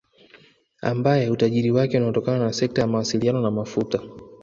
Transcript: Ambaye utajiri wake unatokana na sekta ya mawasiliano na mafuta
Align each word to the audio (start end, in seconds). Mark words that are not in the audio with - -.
Ambaye 0.81 1.29
utajiri 1.29 1.71
wake 1.71 1.97
unatokana 1.97 2.39
na 2.45 2.53
sekta 2.53 2.81
ya 2.81 2.87
mawasiliano 2.87 3.41
na 3.41 3.51
mafuta 3.51 4.01